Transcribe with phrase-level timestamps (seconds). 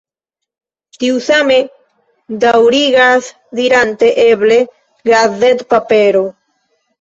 [1.01, 1.57] Tiu same
[2.43, 3.29] daürigas
[3.61, 4.59] dirante eble
[5.13, 6.25] gazetpapero.